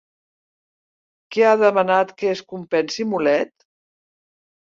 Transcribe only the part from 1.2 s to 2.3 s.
Què ha demanat